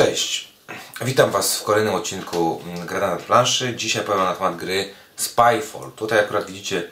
[0.00, 0.48] Cześć,
[1.00, 3.76] witam Was w kolejnym odcinku mm, Gra na planszy.
[3.76, 5.92] Dzisiaj powiem na temat gry Spyfall.
[5.96, 6.82] Tutaj akurat widzicie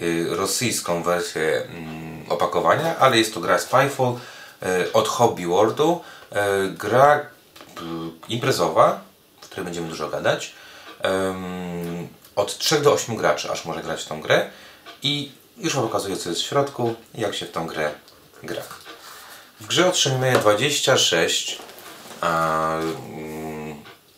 [0.00, 4.14] y, rosyjską wersję mm, opakowania, ale jest to gra Spyfall
[4.62, 6.00] y, od Hobby Worldu.
[6.32, 6.36] Y,
[6.70, 7.26] Gra
[8.28, 9.00] imprezowa,
[9.40, 10.54] w której będziemy dużo gadać.
[12.36, 14.50] Od 3 do 8 graczy aż może grać w tą grę.
[15.02, 17.90] I już Wam pokazuję co jest w środku i jak się w tą grę
[18.42, 18.62] gra.
[19.60, 21.67] W grze otrzymujemy 26 a, mm,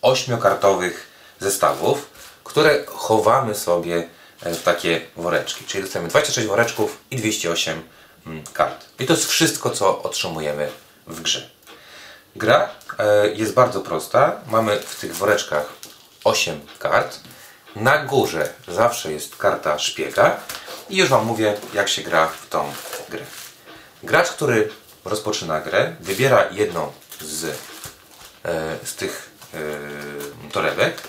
[0.02, 1.06] ośmiokartowych
[1.40, 2.10] zestawów,
[2.44, 4.08] które chowamy sobie
[4.42, 5.64] e, w takie woreczki.
[5.64, 7.82] Czyli dostajemy 26 woreczków i 208
[8.26, 8.84] mm, kart.
[8.98, 10.68] I to jest wszystko, co otrzymujemy
[11.06, 11.50] w grze.
[12.36, 14.40] Gra e, jest bardzo prosta.
[14.46, 15.66] Mamy w tych woreczkach
[16.24, 17.20] 8 kart.
[17.76, 20.36] Na górze zawsze jest karta szpiega.
[20.88, 22.72] I już Wam mówię, jak się gra w tą
[23.08, 23.22] grę.
[24.02, 24.70] Gracz, który
[25.04, 27.56] rozpoczyna grę, wybiera jedną z,
[28.84, 29.58] z tych e,
[30.52, 31.02] torebek,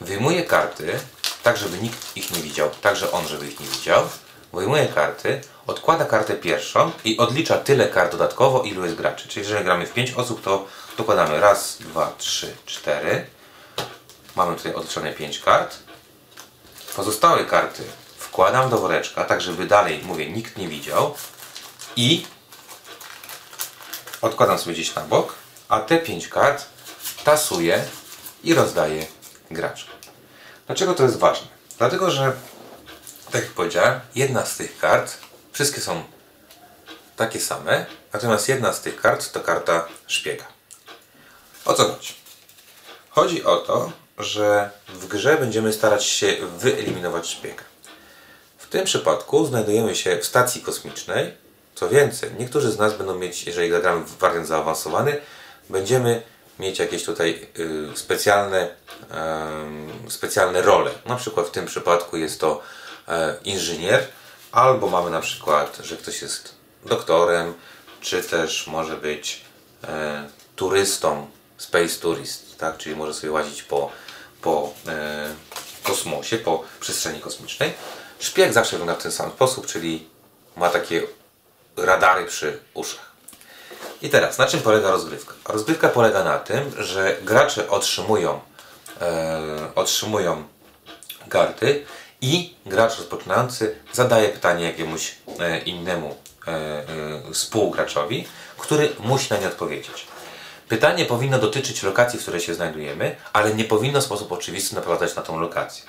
[0.00, 0.98] wyjmuje karty,
[1.42, 4.08] tak żeby nikt ich nie widział, także on, żeby ich nie widział,
[4.52, 9.28] wyjmuje karty, odkłada kartę pierwszą i odlicza tyle kart dodatkowo, ilu jest graczy.
[9.28, 13.26] Czyli jeżeli gramy w 5 osób, to dokładamy raz, dwa, trzy, cztery.
[14.36, 15.76] Mamy tutaj odliczone 5 kart.
[16.96, 17.82] Pozostałe karty
[18.18, 21.14] wkładam do woreczka, tak żeby dalej, mówię, nikt nie widział.
[21.96, 22.26] I
[24.22, 25.34] odkładam sobie gdzieś na bok,
[25.70, 26.66] a te 5 kart
[27.24, 27.84] tasuję
[28.44, 29.06] i rozdaję
[29.50, 29.88] graczom.
[30.66, 31.46] Dlaczego to jest ważne?
[31.78, 32.32] Dlatego, że
[33.30, 35.18] tak jak powiedziałem, jedna z tych kart,
[35.52, 36.02] wszystkie są
[37.16, 40.44] takie same, natomiast jedna z tych kart to karta szpiega.
[41.64, 42.14] O co chodzi?
[43.10, 47.64] Chodzi o to, że w grze będziemy starać się wyeliminować szpiega.
[48.58, 51.34] W tym przypadku znajdujemy się w stacji kosmicznej.
[51.74, 55.20] Co więcej, niektórzy z nas będą mieć, jeżeli zagramy w wariant zaawansowany,
[55.70, 56.22] będziemy
[56.58, 58.68] mieć jakieś tutaj y, specjalne,
[60.08, 60.90] specjalne role.
[61.06, 62.62] Na przykład w tym przypadku jest to
[63.08, 63.12] y,
[63.44, 64.06] inżynier,
[64.52, 67.54] albo mamy na przykład, że ktoś jest doktorem,
[68.00, 69.44] czy też może być
[69.84, 72.76] e, turystą, space tourist, tak?
[72.76, 73.90] czyli może sobie łazić po,
[74.42, 75.34] po e,
[75.82, 77.72] kosmosie, po przestrzeni kosmicznej.
[78.18, 80.08] Szpieg zawsze wygląda w ten sam sposób, czyli
[80.56, 81.02] ma takie
[81.76, 83.09] radary przy uszach.
[84.02, 85.34] I teraz, na czym polega rozgrywka?
[85.48, 88.40] Rozgrywka polega na tym, że gracze otrzymują,
[89.00, 89.40] e,
[89.74, 90.44] otrzymują
[91.28, 91.84] karty
[92.20, 96.16] i gracz rozpoczynający zadaje pytanie jakiemuś e, innemu
[96.46, 98.26] e, e, współgraczowi,
[98.58, 100.06] który musi na nie odpowiedzieć.
[100.68, 105.16] Pytanie powinno dotyczyć lokacji, w której się znajdujemy, ale nie powinno w sposób oczywisty naprowadzać
[105.16, 105.84] na tą lokację.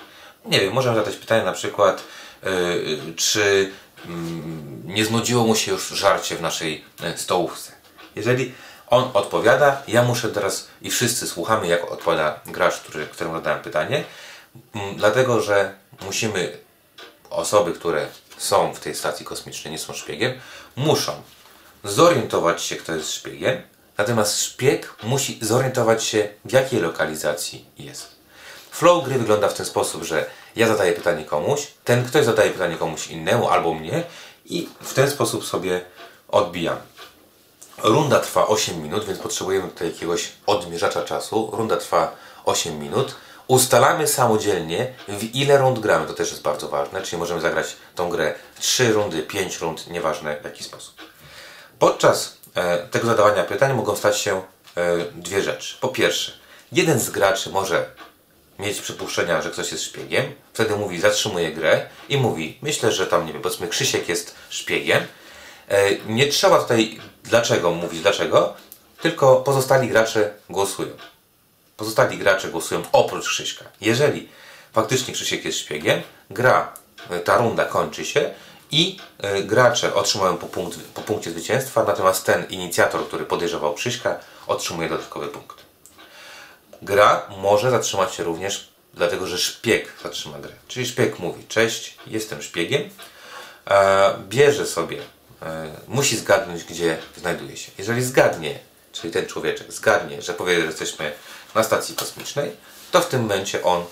[0.46, 2.04] Nie wiem, możemy zadać pytanie na przykład,
[2.44, 3.72] yy, czy
[4.06, 7.81] mm, nie znudziło mu się już żarcie w naszej e, stołówce.
[8.16, 8.54] Jeżeli
[8.88, 14.04] on odpowiada, ja muszę teraz i wszyscy słuchamy, jak odpowiada gracz, który, któremu zadałem pytanie,
[14.76, 16.58] mm, dlatego że musimy
[17.30, 18.08] osoby, które
[18.38, 20.34] są w tej stacji kosmicznej, nie są szpiegiem,
[20.76, 21.22] muszą
[21.84, 23.62] zorientować się, kto jest szpiegiem,
[23.98, 28.16] natomiast szpieg musi zorientować się, w jakiej lokalizacji jest.
[28.72, 32.76] Flow gry wygląda w ten sposób, że ja zadaję pytanie komuś, ten ktoś zadaje pytanie
[32.76, 34.04] komuś innemu albo mnie
[34.46, 35.82] i w ten sposób sobie
[36.28, 36.78] odbijam.
[37.84, 41.50] Runda trwa 8 minut, więc potrzebujemy tutaj jakiegoś odmierzacza czasu.
[41.54, 42.16] Runda trwa
[42.46, 43.16] 8 minut.
[43.48, 46.08] Ustalamy samodzielnie, w ile rund gramy.
[46.08, 49.88] To też jest bardzo ważne, czyli możemy zagrać tą grę w 3 rundy, 5 rund,
[49.88, 50.96] nieważne w jaki sposób.
[51.80, 54.42] Podczas e, tego zadawania pytań mogą stać się
[54.78, 55.78] e, dwie rzeczy.
[55.82, 56.32] Po pierwsze,
[56.72, 57.86] jeden z graczy może
[58.60, 60.26] mieć przypuszczenia, że ktoś jest szpiegiem.
[60.54, 65.04] Wtedy mówi, zatrzymuje grę i mówi, myślę, że tam, nie wiem, powiedzmy Krzysiek jest szpiegiem.
[65.72, 68.54] E, nie trzeba tutaj dlaczego mówić dlaczego,
[69.02, 70.90] tylko pozostali gracze głosują.
[71.78, 73.66] Pozostali gracze głosują oprócz Krzyśka.
[73.82, 74.30] Jeżeli
[74.74, 76.74] faktycznie Krzysiek jest szpiegiem, gra,
[77.10, 78.34] e, ta runda kończy się
[78.72, 84.20] i e, gracze otrzymują po, punkt, po punkcie zwycięstwa, natomiast ten inicjator, który podejrzewał Krzyśka,
[84.48, 85.58] otrzymuje dodatkowy punkt.
[86.82, 90.54] Gra może zatrzymać się również dlatego, że szpieg zatrzyma grę.
[90.68, 92.90] Czyli szpieg mówi, cześć, jestem szpiegiem,
[94.30, 94.98] bierze sobie,
[95.88, 97.72] musi zgadnąć, gdzie znajduje się.
[97.78, 98.60] Jeżeli zgadnie,
[98.92, 101.12] czyli ten człowieczek zgadnie, że powie, że jesteśmy
[101.56, 102.52] na stacji kosmicznej,
[102.92, 103.86] to w tym momencie on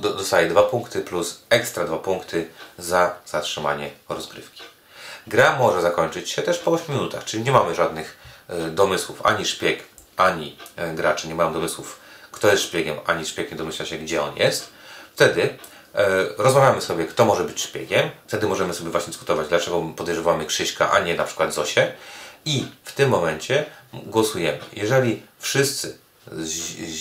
[0.00, 4.62] dostaje dwa punkty plus ekstra dwa punkty za zatrzymanie rozgrywki.
[5.26, 8.16] Gra może zakończyć się też po 8 minutach, czyli nie mamy żadnych
[8.48, 9.82] e, domysłów, ani szpieg,
[10.16, 12.00] ani e, gracze nie mają domysłów,
[12.32, 14.68] kto jest szpiegiem, ani szpieg nie domyśla się, gdzie on jest.
[15.14, 15.48] Wtedy e,
[16.38, 18.10] rozmawiamy sobie, kto może być szpiegiem.
[18.26, 21.92] Wtedy możemy sobie właśnie dyskutować, dlaczego podejrzewamy Krzyśka, a nie na przykład Zosię.
[22.44, 24.58] I w tym momencie głosujemy.
[24.72, 25.98] Jeżeli wszyscy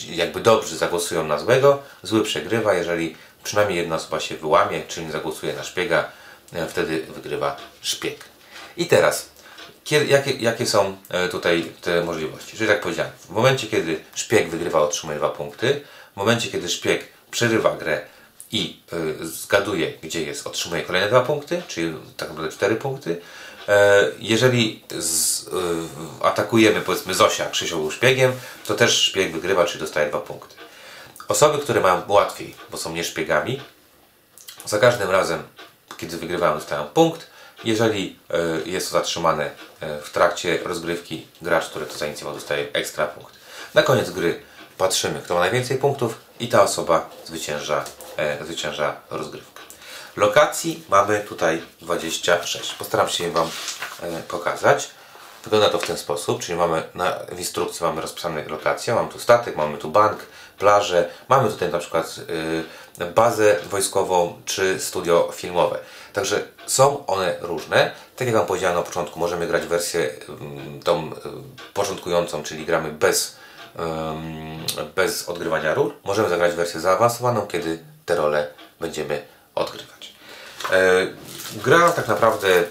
[0.09, 5.11] jakby dobrzy zagłosują na złego, zły przegrywa, jeżeli przynajmniej jedna osoba się wyłamie, czyli nie
[5.11, 6.11] zagłosuje na szpiega,
[6.53, 8.25] e, wtedy wygrywa szpieg.
[8.77, 9.29] I teraz,
[10.07, 12.57] jakie, jakie są e, tutaj te możliwości?
[12.57, 15.81] Czyli tak powiedziałem, w momencie kiedy szpieg wygrywa, otrzymuje dwa punkty,
[16.13, 18.01] w momencie kiedy szpieg przerywa grę
[18.51, 18.79] i
[19.21, 23.21] y, zgaduje, gdzie jest, otrzymuje kolejne dwa punkty, czyli tak naprawdę cztery punkty.
[23.67, 25.51] E, jeżeli z, y,
[26.21, 28.31] atakujemy powiedzmy Zosia, Krzysiu był szpiegiem,
[28.65, 30.55] to też szpieg wygrywa, czyli dostaje dwa punkty.
[31.27, 33.61] Osoby, które mają łatwiej, bo są nie szpiegami,
[34.65, 35.43] za każdym razem,
[35.97, 37.27] kiedy wygrywają, dostają punkt.
[37.63, 43.07] Jeżeli e, jest to zatrzymane e, w trakcie rozgrywki, gracz, który to zainicjował, dostaje ekstra
[43.07, 43.33] punkt.
[43.73, 44.41] Na koniec gry
[44.81, 47.83] patrzymy, kto ma najwięcej punktów i ta osoba zwycięża,
[48.17, 49.61] e, zwycięża rozgrywkę.
[50.15, 52.73] Lokacji mamy tutaj 26.
[52.73, 53.49] Postaram się je Wam
[54.03, 54.89] e, pokazać.
[55.43, 59.19] Wygląda to w ten sposób, czyli mamy na, w instrukcji mamy rozpisane lokacje, mamy tu
[59.19, 60.19] statek, mamy tu bank,
[60.57, 62.19] plażę, mamy tutaj na przykład
[63.01, 65.79] y, bazę wojskową czy studio filmowe.
[66.13, 67.91] Także są one różne.
[68.15, 71.15] Tak jak Wam powiedziałem na początku, możemy grać wersję ym, tą y,
[71.73, 73.40] początkującą, czyli gramy bez,
[74.95, 75.93] bez odgrywania ról.
[76.03, 78.47] Możemy zagrać wersję zaawansowaną, kiedy te role
[78.79, 79.25] będziemy
[79.55, 80.13] odgrywać.
[80.71, 81.07] E,
[81.55, 82.63] gra tak naprawdę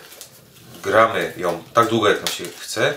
[0.83, 2.95] gramy ją tak długo, jak nam się chce.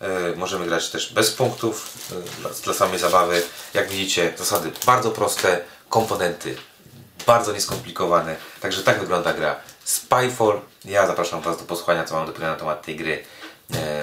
[0.00, 1.98] E, Możemy grać też bez punktów
[2.46, 3.42] e, dla, samej zabawy.
[3.74, 6.56] Jak widzicie, zasady bardzo proste, komponenty
[7.26, 8.36] bardzo nieskomplikowane.
[8.60, 10.60] Także tak wygląda gra Spyfall.
[10.84, 13.24] Ja zapraszam Was do posłuchania, co mam do powiedzenia na temat tej gry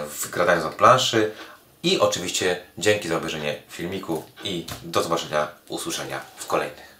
[0.10, 1.32] w gradaniu z planszy.
[1.84, 6.91] I oczywiście dzięki za obejrzenie filmiku i do zobaczenia, usłyszenia w kolejnych.